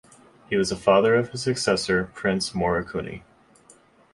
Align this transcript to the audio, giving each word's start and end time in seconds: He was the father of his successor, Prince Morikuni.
He 0.49 0.55
was 0.55 0.71
the 0.71 0.75
father 0.75 1.13
of 1.13 1.29
his 1.29 1.43
successor, 1.43 2.05
Prince 2.15 2.53
Morikuni. 2.53 3.21